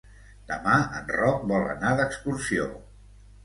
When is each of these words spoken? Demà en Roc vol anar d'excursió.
Demà 0.51 0.77
en 1.01 1.11
Roc 1.19 1.45
vol 1.53 1.69
anar 1.77 1.95
d'excursió. 2.03 2.69